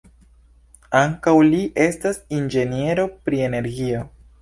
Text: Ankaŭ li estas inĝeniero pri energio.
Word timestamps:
Ankaŭ 1.01 1.35
li 1.51 1.61
estas 1.85 2.19
inĝeniero 2.41 3.09
pri 3.29 3.47
energio. 3.53 4.07